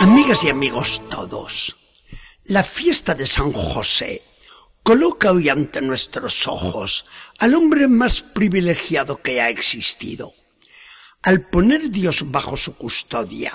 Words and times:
Amigas 0.00 0.44
y 0.44 0.48
amigos 0.48 1.02
todos, 1.10 1.76
la 2.44 2.62
fiesta 2.62 3.14
de 3.14 3.26
San 3.26 3.52
José 3.52 4.22
coloca 4.84 5.32
hoy 5.32 5.48
ante 5.48 5.80
nuestros 5.82 6.46
ojos 6.46 7.04
al 7.38 7.54
hombre 7.54 7.88
más 7.88 8.22
privilegiado 8.22 9.20
que 9.20 9.40
ha 9.40 9.50
existido. 9.50 10.32
Al 11.24 11.48
poner 11.48 11.90
Dios 11.90 12.30
bajo 12.30 12.56
su 12.56 12.76
custodia, 12.76 13.52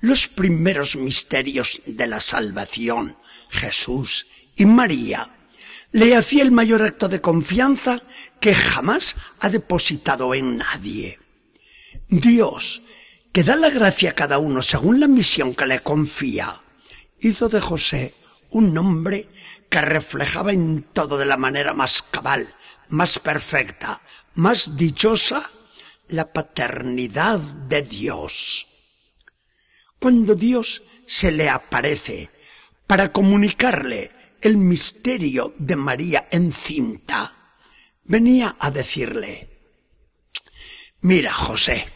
los 0.00 0.28
primeros 0.28 0.96
misterios 0.96 1.82
de 1.84 2.06
la 2.06 2.20
salvación, 2.20 3.18
Jesús 3.50 4.26
y 4.56 4.64
María, 4.64 5.30
le 5.92 6.16
hacía 6.16 6.42
el 6.42 6.52
mayor 6.52 6.82
acto 6.82 7.08
de 7.08 7.20
confianza 7.20 8.02
que 8.40 8.54
jamás 8.54 9.14
ha 9.40 9.50
depositado 9.50 10.34
en 10.34 10.56
nadie. 10.56 11.20
Dios, 12.08 12.82
que 13.32 13.42
da 13.42 13.56
la 13.56 13.70
gracia 13.70 14.10
a 14.10 14.14
cada 14.14 14.38
uno 14.38 14.60
según 14.60 15.00
la 15.00 15.08
misión 15.08 15.54
que 15.54 15.66
le 15.66 15.80
confía, 15.80 16.62
hizo 17.18 17.48
de 17.48 17.60
José 17.60 18.14
un 18.50 18.76
hombre 18.76 19.28
que 19.70 19.80
reflejaba 19.80 20.52
en 20.52 20.82
todo 20.82 21.16
de 21.16 21.24
la 21.24 21.38
manera 21.38 21.72
más 21.72 22.02
cabal, 22.02 22.54
más 22.88 23.18
perfecta, 23.18 24.02
más 24.34 24.76
dichosa, 24.76 25.50
la 26.08 26.30
paternidad 26.30 27.38
de 27.38 27.80
Dios. 27.80 28.68
Cuando 29.98 30.34
Dios 30.34 30.82
se 31.06 31.32
le 31.32 31.48
aparece 31.48 32.30
para 32.86 33.12
comunicarle 33.12 34.12
el 34.42 34.58
misterio 34.58 35.54
de 35.58 35.76
María 35.76 36.28
encinta, 36.30 37.56
venía 38.04 38.56
a 38.58 38.70
decirle, 38.70 39.48
mira 41.00 41.32
José, 41.32 41.86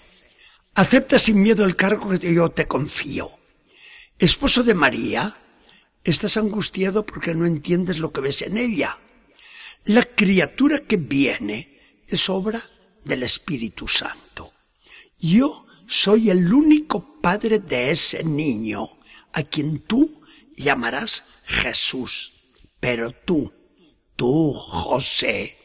Acepta 0.77 1.19
sin 1.19 1.41
miedo 1.41 1.65
el 1.65 1.75
cargo 1.75 2.11
que 2.19 2.35
yo 2.35 2.51
te 2.51 2.67
confío. 2.69 3.31
Esposo 4.19 4.63
de 4.63 4.75
María, 4.75 5.35
estás 6.05 6.37
angustiado 6.37 7.07
porque 7.07 7.35
no 7.35 7.47
entiendes 7.47 7.99
lo 7.99 8.13
que 8.13 8.21
ves 8.21 8.43
en 8.43 8.59
ella. 8.59 8.99
La 9.87 10.05
criatura 10.05 10.81
que 10.81 10.99
viene 10.99 11.79
es 12.07 12.29
obra 12.29 12.63
del 13.05 13.23
Espíritu 13.23 13.89
Santo. 13.89 14.53
Yo 15.19 15.67
soy 15.87 16.29
el 16.29 16.53
único 16.53 17.23
padre 17.23 17.59
de 17.59 17.93
ese 17.93 18.23
niño, 18.23 18.99
a 19.33 19.45
quien 19.45 19.79
tú 19.79 20.21
llamarás 20.59 21.25
Jesús. 21.47 22.35
Pero 22.81 23.13
tú, 23.13 23.51
tú, 24.15 24.53
José, 24.53 25.57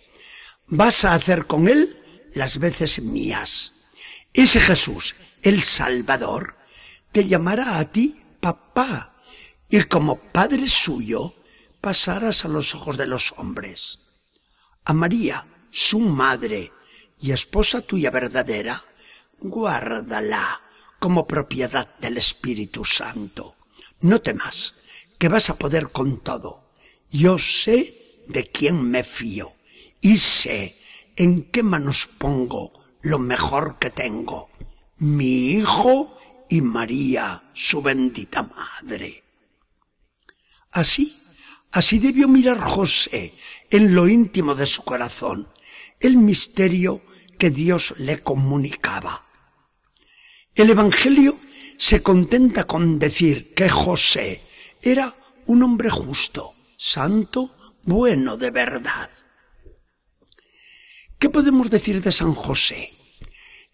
vas 0.67 1.03
a 1.03 1.15
hacer 1.15 1.47
con 1.47 1.67
él 1.67 1.99
las 2.33 2.59
veces 2.59 3.01
mías. 3.01 3.73
Ese 4.33 4.59
Jesús, 4.59 5.15
el 5.41 5.61
Salvador, 5.61 6.55
te 7.11 7.25
llamará 7.25 7.79
a 7.79 7.91
ti 7.91 8.15
papá 8.39 9.15
y 9.69 9.83
como 9.83 10.17
padre 10.17 10.67
suyo 10.67 11.33
pasarás 11.81 12.45
a 12.45 12.47
los 12.47 12.73
ojos 12.73 12.97
de 12.97 13.07
los 13.07 13.33
hombres. 13.37 13.99
A 14.85 14.93
María, 14.93 15.45
su 15.69 15.99
madre 15.99 16.71
y 17.19 17.31
esposa 17.31 17.81
tuya 17.81 18.09
verdadera, 18.09 18.81
guárdala 19.39 20.61
como 20.99 21.27
propiedad 21.27 21.97
del 21.99 22.17
Espíritu 22.17 22.85
Santo. 22.85 23.57
No 23.99 24.21
temas, 24.21 24.75
que 25.17 25.27
vas 25.27 25.49
a 25.49 25.57
poder 25.57 25.89
con 25.89 26.17
todo. 26.23 26.71
Yo 27.09 27.37
sé 27.37 28.23
de 28.27 28.45
quién 28.45 28.81
me 28.89 29.03
fío 29.03 29.53
y 29.99 30.17
sé 30.17 30.75
en 31.17 31.43
qué 31.51 31.63
manos 31.63 32.07
pongo 32.17 32.80
lo 33.01 33.19
mejor 33.19 33.77
que 33.79 33.89
tengo, 33.89 34.49
mi 34.97 35.51
hijo 35.51 36.15
y 36.49 36.61
María, 36.61 37.43
su 37.53 37.81
bendita 37.81 38.43
madre. 38.43 39.23
Así, 40.71 41.21
así 41.71 41.99
debió 41.99 42.27
mirar 42.27 42.59
José 42.59 43.33
en 43.69 43.95
lo 43.95 44.07
íntimo 44.07 44.55
de 44.55 44.65
su 44.65 44.83
corazón, 44.83 45.47
el 45.99 46.17
misterio 46.17 47.01
que 47.37 47.49
Dios 47.49 47.95
le 47.97 48.21
comunicaba. 48.21 49.25
El 50.53 50.69
Evangelio 50.69 51.39
se 51.77 52.03
contenta 52.03 52.65
con 52.65 52.99
decir 52.99 53.53
que 53.53 53.69
José 53.69 54.43
era 54.81 55.15
un 55.47 55.63
hombre 55.63 55.89
justo, 55.89 56.53
santo, 56.77 57.55
bueno 57.83 58.37
de 58.37 58.51
verdad. 58.51 59.09
¿Qué 61.21 61.29
podemos 61.29 61.69
decir 61.69 62.01
de 62.01 62.11
San 62.11 62.33
José? 62.33 62.95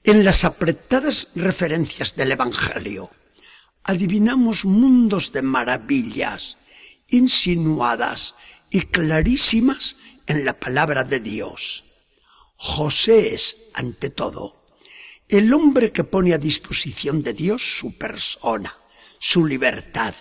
En 0.03 0.25
las 0.25 0.43
apretadas 0.43 1.29
referencias 1.33 2.13
del 2.17 2.33
Evangelio 2.33 3.09
adivinamos 3.83 4.65
mundos 4.65 5.31
de 5.31 5.43
maravillas 5.43 6.57
insinuadas 7.07 8.35
y 8.69 8.81
clarísimas 8.81 9.95
en 10.25 10.43
la 10.43 10.59
palabra 10.59 11.05
de 11.05 11.21
Dios. 11.21 11.85
José 12.57 13.33
es, 13.33 13.55
ante 13.73 14.09
todo, 14.09 14.67
el 15.29 15.53
hombre 15.53 15.93
que 15.93 16.03
pone 16.03 16.33
a 16.33 16.37
disposición 16.37 17.23
de 17.23 17.31
Dios 17.31 17.77
su 17.79 17.97
persona, 17.97 18.75
su 19.19 19.45
libertad, 19.45 20.13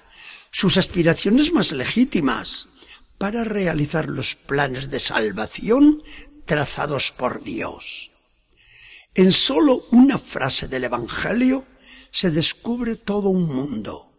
sus 0.52 0.76
aspiraciones 0.76 1.52
más 1.52 1.72
legítimas, 1.72 2.68
para 3.18 3.42
realizar 3.42 4.08
los 4.08 4.36
planes 4.36 4.90
de 4.90 5.00
salvación 5.00 6.04
trazados 6.46 7.12
por 7.12 7.42
Dios. 7.42 8.12
En 9.14 9.32
solo 9.32 9.84
una 9.90 10.18
frase 10.18 10.68
del 10.68 10.84
Evangelio 10.84 11.66
se 12.10 12.30
descubre 12.30 12.96
todo 12.96 13.28
un 13.28 13.46
mundo. 13.46 14.12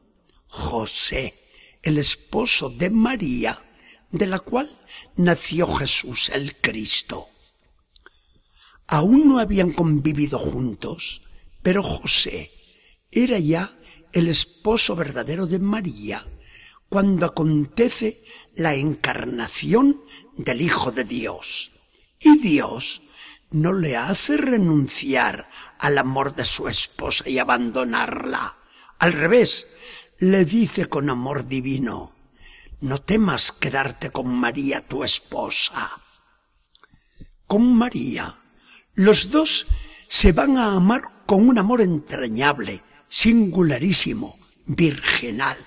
José, 0.48 1.34
el 1.82 1.98
esposo 1.98 2.70
de 2.70 2.90
María, 2.90 3.64
de 4.12 4.28
la 4.28 4.40
cual 4.40 4.70
nació 5.16 5.68
Jesús 5.68 6.30
el 6.30 6.56
Cristo. 6.56 7.28
Aún 8.88 9.28
no 9.28 9.40
habían 9.40 9.72
convivido 9.72 10.40
juntos, 10.40 11.24
pero 11.62 11.84
José 11.84 12.52
era 13.12 13.40
ya 13.40 13.78
el 14.14 14.28
esposo 14.28 14.96
verdadero 14.96 15.46
de 15.46 15.60
María 15.60 16.26
cuando 16.90 17.26
acontece 17.26 18.24
la 18.56 18.76
encarnación 18.76 20.02
del 20.38 20.62
Hijo 20.62 20.92
de 20.92 21.04
Dios. 21.04 21.72
Y 22.20 22.40
Dios 22.40 23.02
no 23.52 23.74
le 23.74 23.96
hace 23.96 24.38
renunciar 24.38 25.50
al 25.80 25.98
amor 25.98 26.36
de 26.36 26.46
su 26.46 26.68
esposa 26.68 27.30
y 27.30 27.40
abandonarla. 27.40 28.58
Al 29.00 29.14
revés, 29.14 29.68
le 30.20 30.46
dice 30.46 30.88
con 30.88 31.10
amor 31.10 31.48
divino, 31.48 32.16
no 32.82 33.00
temas 33.00 33.52
quedarte 33.52 34.10
con 34.10 34.34
María 34.34 34.82
tu 34.82 35.04
esposa. 35.04 36.02
Con 37.46 37.74
María, 37.74 38.40
los 38.94 39.32
dos 39.32 39.68
se 40.08 40.32
van 40.32 40.58
a 40.58 40.74
amar 40.74 41.24
con 41.26 41.48
un 41.48 41.58
amor 41.58 41.82
entrañable, 41.82 42.84
singularísimo, 43.08 44.38
virginal. 44.66 45.58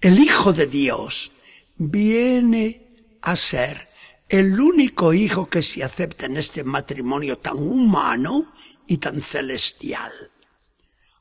El 0.00 0.18
Hijo 0.18 0.52
de 0.52 0.66
Dios 0.66 1.32
viene 1.76 3.18
a 3.22 3.36
ser 3.36 3.88
el 4.34 4.60
único 4.60 5.14
hijo 5.14 5.48
que 5.48 5.62
se 5.62 5.84
acepta 5.84 6.26
en 6.26 6.36
este 6.36 6.64
matrimonio 6.64 7.38
tan 7.38 7.56
humano 7.56 8.52
y 8.88 8.96
tan 8.96 9.22
celestial. 9.22 10.10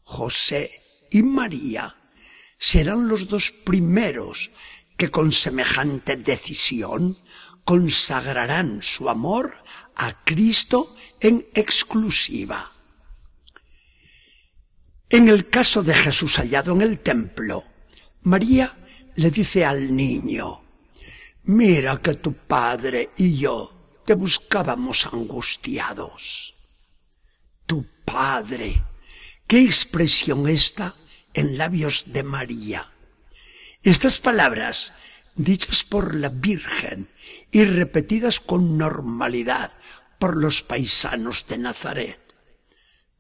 José 0.01 0.71
y 1.11 1.21
María 1.21 1.95
serán 2.57 3.07
los 3.07 3.27
dos 3.27 3.51
primeros 3.51 4.49
que 4.97 5.11
con 5.11 5.31
semejante 5.31 6.15
decisión 6.15 7.15
consagrarán 7.63 8.81
su 8.81 9.07
amor 9.07 9.63
a 9.95 10.23
Cristo 10.23 10.95
en 11.19 11.45
exclusiva. 11.53 12.71
En 15.09 15.29
el 15.29 15.51
caso 15.51 15.83
de 15.83 15.93
Jesús 15.93 16.37
hallado 16.37 16.73
en 16.73 16.81
el 16.81 16.97
templo, 16.97 17.63
María 18.23 18.75
le 19.13 19.29
dice 19.29 19.65
al 19.65 19.95
niño, 19.95 20.62
Mira 21.45 22.01
que 22.01 22.13
tu 22.13 22.33
padre 22.33 23.11
y 23.17 23.37
yo 23.37 23.91
te 24.05 24.15
buscábamos 24.15 25.07
angustiados. 25.11 26.55
Tu 27.65 27.85
padre. 28.05 28.81
¿Qué 29.45 29.61
expresión 29.61 30.47
esta 30.47 30.95
en 31.33 31.57
labios 31.57 32.05
de 32.07 32.23
María? 32.23 32.85
Estas 33.83 34.19
palabras, 34.19 34.93
dichas 35.35 35.83
por 35.83 36.15
la 36.15 36.29
Virgen 36.29 37.11
y 37.51 37.65
repetidas 37.65 38.39
con 38.39 38.77
normalidad 38.77 39.73
por 40.19 40.37
los 40.37 40.63
paisanos 40.63 41.45
de 41.49 41.57
Nazaret, 41.57 42.21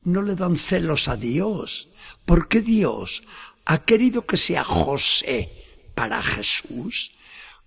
no 0.03 0.21
le 0.21 0.35
dan 0.35 0.55
celos 0.55 1.09
a 1.09 1.17
Dios, 1.17 1.89
porque 2.25 2.61
Dios 2.61 3.23
ha 3.65 3.83
querido 3.83 4.25
que 4.25 4.37
sea 4.37 4.63
José 4.63 5.51
para 5.93 6.23
Jesús 6.23 7.11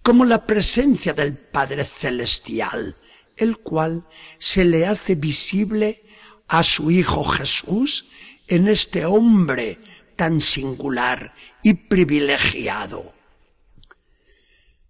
como 0.06 0.24
la 0.24 0.46
presencia 0.46 1.14
del 1.14 1.36
Padre 1.36 1.82
Celestial, 1.82 2.96
el 3.36 3.58
cual 3.58 4.06
se 4.38 4.64
le 4.64 4.86
hace 4.86 5.16
visible 5.16 6.04
a 6.46 6.62
su 6.62 6.92
Hijo 6.92 7.24
Jesús 7.24 8.06
en 8.46 8.68
este 8.68 9.04
hombre 9.04 9.80
tan 10.14 10.40
singular 10.40 11.34
y 11.64 11.74
privilegiado. 11.74 13.14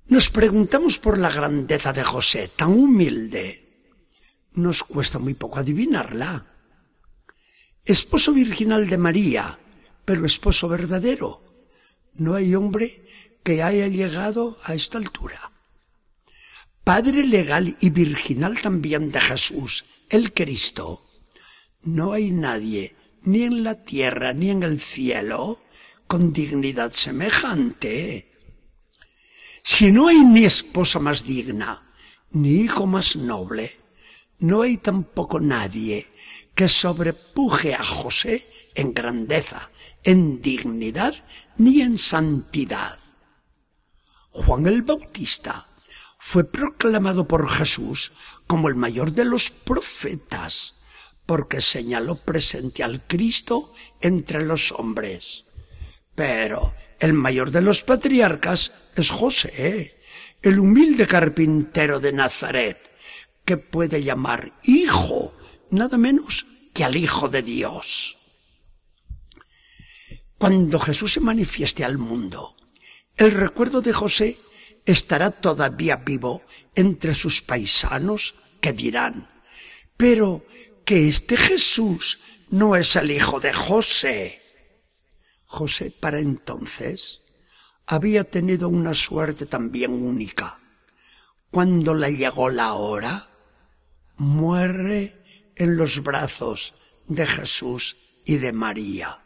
Nos 0.09 0.29
preguntamos 0.29 0.99
por 0.99 1.17
la 1.17 1.31
grandeza 1.31 1.95
de 1.95 2.05
José, 2.05 2.51
tan 2.55 2.73
humilde. 2.73 3.89
Nos 4.53 4.83
cuesta 4.83 5.19
muy 5.19 5.33
poco 5.33 5.61
adivinarla. 5.61 6.47
Esposo 7.87 8.35
virginal 8.35 8.87
de 8.87 8.99
María, 8.99 9.59
pero 10.05 10.27
esposo 10.27 10.69
verdadero. 10.69 11.43
No 12.13 12.35
hay 12.35 12.55
hombre 12.55 13.06
que 13.47 13.63
haya 13.63 13.87
llegado 13.87 14.59
a 14.65 14.75
esta 14.75 14.99
altura. 14.99 15.53
Padre 16.83 17.25
legal 17.25 17.77
y 17.81 17.91
virginal 17.91 18.61
también 18.61 19.13
de 19.13 19.21
Jesús, 19.21 19.85
el 20.09 20.33
Cristo. 20.33 21.07
No 21.83 22.13
hay 22.13 22.33
nadie, 22.33 22.97
ni 23.23 23.45
en 23.45 23.63
la 23.63 23.85
tierra 23.85 24.33
ni 24.33 24.51
en 24.51 24.65
el 24.65 24.81
cielo, 24.81 25.61
con 26.09 26.33
dignidad 26.33 26.91
semejante. 26.91 28.33
Si 29.63 29.93
no 29.93 30.09
hay 30.09 30.19
ni 30.19 30.45
esposa 30.45 30.99
más 30.99 31.23
digna, 31.25 31.95
ni 32.33 32.63
hijo 32.63 32.85
más 32.85 33.15
noble, 33.15 33.71
no 34.41 34.63
hay 34.63 34.77
tampoco 34.79 35.39
nadie 35.39 36.05
que 36.53 36.69
sobrepuje 36.69 37.77
a 37.77 37.85
José 37.85 38.45
en 38.75 38.93
grandeza, 38.93 39.71
en 40.03 40.43
dignidad 40.43 41.15
ni 41.59 41.81
en 41.83 41.97
santidad. 41.97 42.99
Juan 44.45 44.67
el 44.67 44.83
Bautista 44.83 45.67
fue 46.19 46.45
proclamado 46.45 47.27
por 47.27 47.49
Jesús 47.49 48.13
como 48.47 48.69
el 48.69 48.75
mayor 48.75 49.13
de 49.13 49.25
los 49.25 49.51
profetas, 49.51 50.75
porque 51.25 51.61
señaló 51.61 52.17
presente 52.17 52.85
al 52.85 53.07
Cristo 53.07 53.73
entre 54.01 54.45
los 54.45 54.73
hombres. 54.73 55.47
Pero 56.15 56.75
el 57.01 57.15
mayor 57.15 57.51
de 57.51 57.63
los 57.63 57.83
patriarcas 57.83 58.73
es 58.95 59.11
José, 59.11 59.99
el 60.43 60.61
humilde 60.61 61.07
carpintero 61.07 61.99
de 61.99 62.13
Nazaret, 62.13 62.91
que 63.45 63.57
puede 63.57 64.03
llamar 64.03 64.53
hijo 64.65 65.35
nada 65.71 65.97
menos 65.97 66.47
que 66.75 66.85
al 66.85 66.95
Hijo 66.95 67.29
de 67.31 67.43
Dios. 67.43 68.19
Cuando 70.39 70.79
Jesús 70.79 71.15
se 71.15 71.21
manifieste 71.21 71.85
al 71.85 71.97
mundo, 71.97 72.55
el 73.17 73.31
recuerdo 73.33 73.81
de 73.81 73.93
José 73.93 74.39
estará 74.85 75.31
todavía 75.31 75.97
vivo 75.97 76.43
entre 76.75 77.15
sus 77.15 77.43
paisanos 77.43 78.35
que 78.61 78.73
dirán, 78.73 79.29
pero 79.97 80.45
que 80.85 81.09
este 81.09 81.37
Jesús 81.37 82.21
no 82.51 82.77
es 82.77 82.95
el 82.97 83.11
hijo 83.11 83.41
de 83.41 83.53
José. 83.53 84.41
José 85.47 85.91
para 85.91 86.19
entonces 86.19 87.23
había 87.87 88.25
tenido 88.25 88.69
una 88.69 88.95
suerte 88.95 89.47
también 89.47 89.93
única. 89.93 90.61
Cuando 91.51 91.95
le 91.95 92.13
llegó 92.13 92.51
la 92.51 92.75
hora, 92.75 93.31
muere 94.17 95.53
en 95.57 95.77
los 95.77 96.03
brazos 96.03 96.75
de 97.07 97.27
Jesús 97.27 97.97
y 98.25 98.37
de 98.37 98.53
María. 98.53 99.26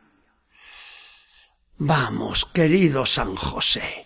Vamos, 1.83 2.45
querido 2.45 3.07
San 3.07 3.35
José, 3.35 4.05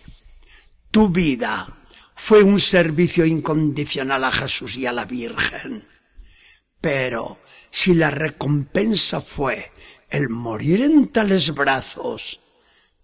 tu 0.91 1.09
vida 1.09 1.67
fue 2.15 2.41
un 2.41 2.61
servicio 2.61 3.25
incondicional 3.25 4.23
a 4.23 4.31
Jesús 4.31 4.77
y 4.77 4.85
a 4.85 4.93
la 4.93 5.03
Virgen. 5.03 5.85
Pero 6.79 7.41
si 7.69 7.93
la 7.93 8.11
recompensa 8.11 9.19
fue 9.19 9.73
el 10.09 10.29
morir 10.29 10.83
en 10.83 11.09
tales 11.09 11.53
brazos, 11.53 12.39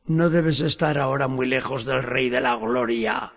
no 0.06 0.30
debes 0.30 0.62
estar 0.62 0.98
ahora 0.98 1.28
muy 1.28 1.48
lejos 1.48 1.84
del 1.84 2.02
Rey 2.02 2.30
de 2.30 2.40
la 2.40 2.56
Gloria 2.56 3.36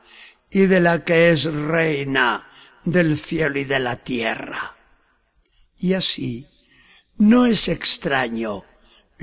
y 0.51 0.67
de 0.67 0.79
la 0.79 1.05
que 1.05 1.31
es 1.31 1.53
reina 1.53 2.49
del 2.85 3.19
cielo 3.19 3.59
y 3.59 3.65
de 3.65 3.81
la 3.81 3.97
tierra. 3.97 4.77
Y 5.79 5.95
así, 5.95 6.47
no 7.17 7.45
es 7.45 7.67
extraño 7.67 8.63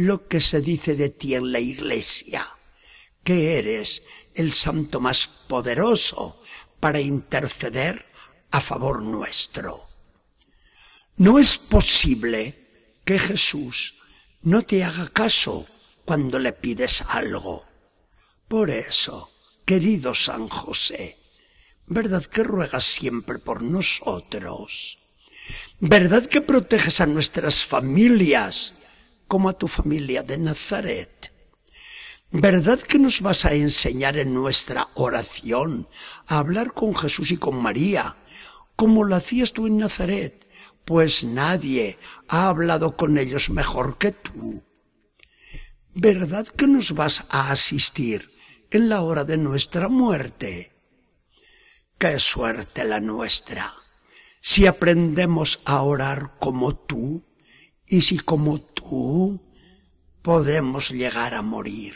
lo 0.06 0.28
que 0.28 0.42
se 0.42 0.62
dice 0.62 0.96
de 0.96 1.10
ti 1.10 1.36
en 1.36 1.52
la 1.52 1.60
iglesia, 1.60 2.48
que 3.24 3.58
eres 3.58 4.04
el 4.34 4.52
santo 4.52 5.00
más 5.00 5.28
poderoso 5.28 6.42
para 6.80 7.00
interceder 7.00 8.06
a 8.52 8.62
favor 8.62 9.04
nuestro. 9.04 9.88
No 11.18 11.40
es 11.40 11.58
posible 11.58 13.00
que 13.06 13.20
Jesús 13.20 14.02
no 14.42 14.64
te 14.64 14.84
haga 14.84 15.08
caso 15.10 15.68
cuando 16.06 16.40
le 16.40 16.54
pides 16.54 17.04
algo. 17.10 17.66
Por 18.48 18.70
eso, 18.70 19.32
querido 19.66 20.16
San 20.16 20.48
José, 20.48 21.20
¿verdad 21.86 22.26
que 22.26 22.44
ruegas 22.44 22.84
siempre 22.84 23.38
por 23.38 23.62
nosotros? 23.62 25.00
¿Verdad 25.80 26.26
que 26.26 26.42
proteges 26.42 27.02
a 27.02 27.06
nuestras 27.06 27.66
familias 27.66 28.74
como 29.32 29.48
a 29.48 29.54
tu 29.54 29.70
familia 29.70 30.24
de 30.24 30.38
Nazaret? 30.38 31.32
¿Verdad 32.32 32.82
que 32.82 33.00
nos 33.00 33.22
vas 33.22 33.46
a 33.46 33.54
enseñar 33.54 34.18
en 34.18 34.34
nuestra 34.34 34.90
oración 34.96 35.88
a 36.28 36.40
hablar 36.40 36.74
con 36.74 36.94
Jesús 36.94 37.32
y 37.32 37.38
con 37.38 37.56
María, 37.56 38.18
como 38.76 39.06
lo 39.06 39.16
hacías 39.16 39.54
tú 39.54 39.68
en 39.68 39.78
Nazaret? 39.78 40.50
Pues 40.84 41.24
nadie 41.24 41.98
ha 42.28 42.50
hablado 42.50 42.98
con 42.98 43.18
ellos 43.18 43.50
mejor 43.50 43.98
que 43.98 44.12
tú. 44.12 44.66
¿Verdad 45.94 46.46
que 46.46 46.68
nos 46.68 46.92
vas 46.92 47.24
a 47.30 47.52
asistir 47.52 48.28
en 48.70 48.90
la 48.90 49.00
hora 49.00 49.24
de 49.24 49.38
nuestra 49.38 49.88
muerte? 49.88 50.74
Qué 51.98 52.20
suerte 52.20 52.84
la 52.84 53.00
nuestra, 53.00 53.74
si 54.42 54.68
aprendemos 54.68 55.62
a 55.64 55.84
orar 55.84 56.38
como 56.38 56.76
tú 56.76 57.31
y 57.92 58.00
si 58.00 58.20
como 58.20 58.62
tú 58.62 59.42
podemos 60.22 60.92
llegar 60.92 61.34
a 61.34 61.42
morir. 61.42 61.94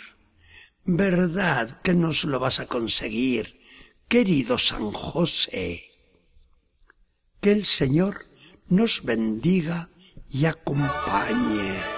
¿Verdad 0.84 1.82
que 1.82 1.94
nos 1.94 2.26
lo 2.26 2.38
vas 2.38 2.60
a 2.60 2.66
conseguir, 2.66 3.62
querido 4.10 4.58
San 4.58 4.92
José? 4.92 5.82
Que 7.40 7.54
el 7.54 7.64
Señor 7.64 8.26
nos 8.68 9.04
bendiga 9.04 9.90
y 10.30 10.46
acompañe. 10.46 11.95